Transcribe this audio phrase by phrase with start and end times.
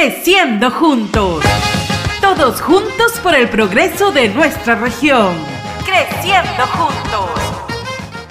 [0.00, 1.42] Creciendo juntos.
[2.20, 5.34] Todos juntos por el progreso de nuestra región.
[5.84, 7.30] Creciendo juntos.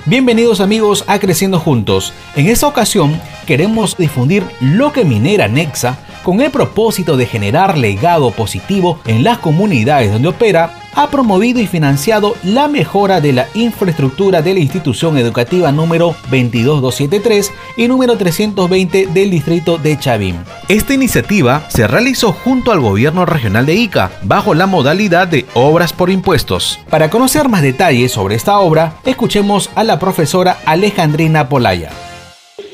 [0.06, 2.14] Bienvenidos amigos a Creciendo Juntos.
[2.38, 8.32] En esta ocasión queremos difundir lo que minera Nexa con el propósito de generar legado
[8.32, 14.42] positivo en las comunidades donde opera, ha promovido y financiado la mejora de la infraestructura
[14.42, 20.38] de la institución educativa número 22273 y número 320 del distrito de Chavín.
[20.68, 25.94] Esta iniciativa se realizó junto al gobierno regional de Ica, bajo la modalidad de obras
[25.94, 26.78] por impuestos.
[26.90, 31.92] Para conocer más detalles sobre esta obra, escuchemos a la profesora Alejandrina Polaya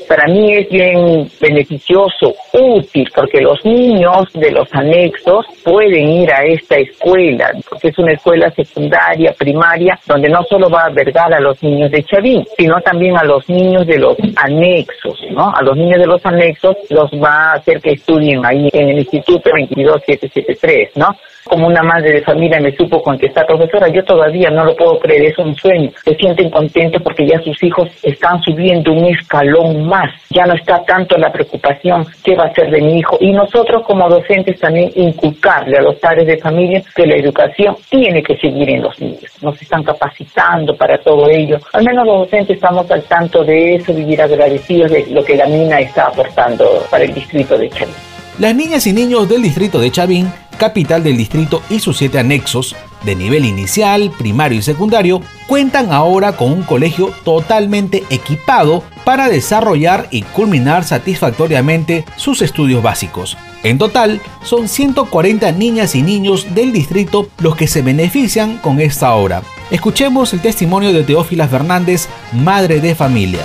[0.08, 6.44] para mí es bien beneficioso, útil, porque los niños de los anexos pueden ir a
[6.44, 11.40] esta escuela, porque es una escuela secundaria, primaria, donde no solo va a albergar a
[11.40, 15.52] los niños de Chavín, sino también a los niños de los anexos, ¿no?
[15.54, 18.98] A los niños de los anexos los va a hacer que estudien ahí en el
[18.98, 21.08] Instituto 22773, ¿no?
[21.54, 25.26] Como una madre de familia me supo contestar, profesora, yo todavía no lo puedo creer,
[25.26, 25.88] es un sueño.
[26.04, 30.10] Se sienten contentos porque ya sus hijos están subiendo un escalón más.
[30.30, 33.18] Ya no está tanto la preocupación qué va a ser de mi hijo.
[33.20, 38.20] Y nosotros como docentes también inculcarle a los padres de familia que la educación tiene
[38.20, 39.30] que seguir en los niños.
[39.40, 41.58] Nos están capacitando para todo ello.
[41.72, 45.46] Al menos los docentes estamos al tanto de eso, vivir agradecidos de lo que la
[45.46, 47.94] mina está aportando para el distrito de Chavín.
[48.40, 52.76] Las niñas y niños del distrito de Chavín capital del distrito y sus siete anexos,
[53.04, 60.08] de nivel inicial, primario y secundario, cuentan ahora con un colegio totalmente equipado para desarrollar
[60.10, 63.36] y culminar satisfactoriamente sus estudios básicos.
[63.62, 69.14] En total, son 140 niñas y niños del distrito los que se benefician con esta
[69.14, 69.42] obra.
[69.70, 73.44] Escuchemos el testimonio de Teófila Fernández, madre de familia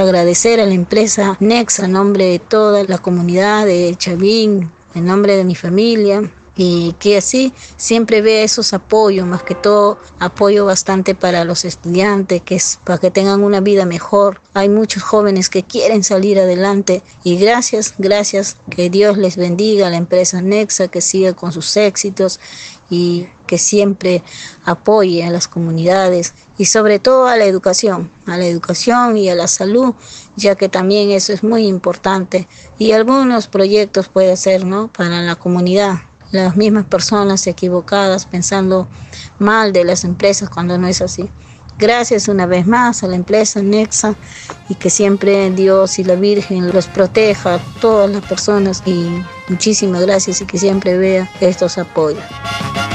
[0.00, 5.36] agradecer a la empresa Nexa, a nombre de toda la comunidad de Chavín, en nombre
[5.36, 6.22] de mi familia
[6.56, 12.42] y que así siempre vea esos apoyos, más que todo apoyo bastante para los estudiantes,
[12.42, 14.40] que es para que tengan una vida mejor.
[14.54, 19.90] Hay muchos jóvenes que quieren salir adelante y gracias, gracias, que Dios les bendiga a
[19.90, 22.38] la empresa Nexa, que siga con sus éxitos
[22.88, 24.22] y que siempre
[24.64, 29.34] apoye a las comunidades y sobre todo a la educación, a la educación y a
[29.34, 29.94] la salud,
[30.36, 32.46] ya que también eso es muy importante
[32.78, 34.88] y algunos proyectos puede ser, ¿no?
[34.88, 35.96] Para la comunidad,
[36.34, 38.88] las mismas personas equivocadas pensando
[39.38, 41.30] mal de las empresas cuando no es así.
[41.78, 44.14] Gracias una vez más a la empresa Nexa
[44.68, 49.08] y que siempre Dios y la Virgen los proteja a todas las personas y
[49.48, 52.22] muchísimas gracias y que siempre vea estos apoyos.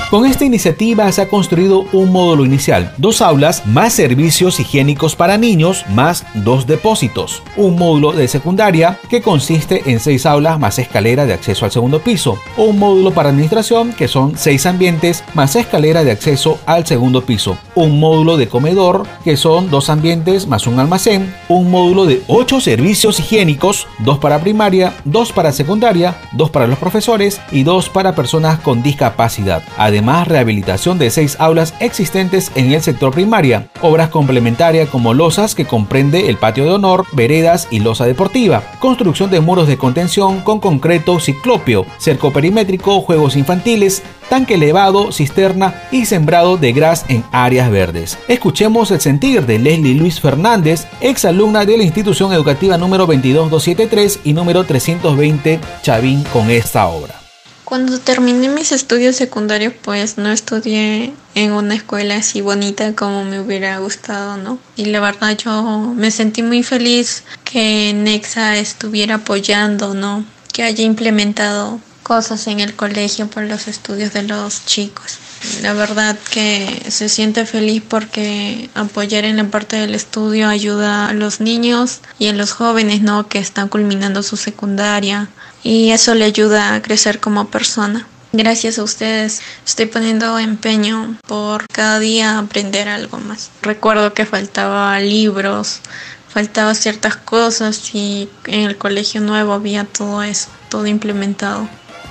[0.10, 5.38] Con esta iniciativa se ha construido un módulo inicial, dos aulas más servicios higiénicos para
[5.38, 11.28] niños más dos depósitos, un módulo de secundaria que consiste en seis aulas más escalera
[11.28, 16.04] de acceso al segundo piso, un módulo para administración que son seis ambientes más escalera
[16.04, 20.80] de acceso al segundo piso, un módulo de comedor que son dos ambientes más un
[20.80, 26.66] almacén, un módulo de ocho servicios higiénicos, dos para primaria, dos para secundaria, dos para
[26.66, 29.62] los profesores y dos para personas con discapacidad.
[30.02, 36.30] Rehabilitación de seis aulas existentes en el sector primaria, obras complementarias como losas que comprende
[36.30, 41.20] el patio de honor, veredas y losa deportiva, construcción de muros de contención con concreto
[41.20, 48.18] ciclopio, cerco perimétrico, juegos infantiles, tanque elevado, cisterna y sembrado de gras en áreas verdes.
[48.28, 54.20] Escuchemos el sentir de Leslie Luis Fernández, ex alumna de la institución educativa número 22273
[54.24, 57.29] y número 320 Chavín con esta obra.
[57.70, 63.40] Cuando terminé mis estudios secundarios, pues no estudié en una escuela así bonita como me
[63.40, 64.58] hubiera gustado, ¿no?
[64.76, 70.26] Y la verdad yo me sentí muy feliz que Nexa estuviera apoyando, ¿no?
[70.52, 75.20] Que haya implementado cosas en el colegio por los estudios de los chicos.
[75.62, 81.14] La verdad que se siente feliz porque apoyar en la parte del estudio ayuda a
[81.14, 83.28] los niños y a los jóvenes, ¿no?
[83.28, 85.30] Que están culminando su secundaria
[85.64, 88.08] y eso le ayuda a crecer como persona.
[88.32, 93.50] Gracias a ustedes estoy poniendo empeño por cada día aprender algo más.
[93.64, 95.82] Recuerdo que faltaba libros,
[96.28, 101.68] faltaba ciertas cosas y en el colegio nuevo había todo eso, todo implementado.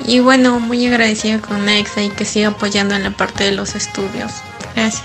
[0.07, 3.77] Y bueno, muy agradecida con Nexa y que siga apoyando en la parte de los
[3.77, 4.33] estudios.
[4.75, 5.03] Gracias.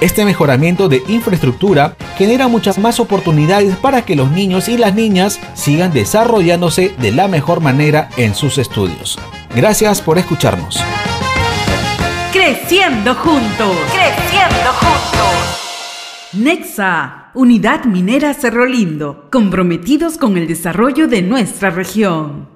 [0.00, 5.38] Este mejoramiento de infraestructura genera muchas más oportunidades para que los niños y las niñas
[5.52, 9.18] sigan desarrollándose de la mejor manera en sus estudios.
[9.54, 10.82] Gracias por escucharnos.
[12.32, 13.76] Creciendo juntos.
[13.92, 15.60] Creciendo juntos.
[16.32, 22.50] Nexa, Unidad Minera Cerro Lindo, comprometidos con el desarrollo de nuestra región.